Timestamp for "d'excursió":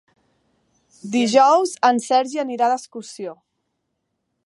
2.73-3.37